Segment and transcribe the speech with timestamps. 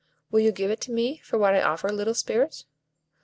[0.31, 2.65] Will you give it me for what I offer, little Spirit?"